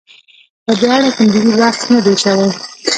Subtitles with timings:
[0.65, 2.49] په دې اړه کوم جدي بحث نه دی شوی.